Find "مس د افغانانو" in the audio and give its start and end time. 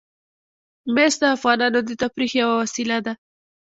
0.93-1.79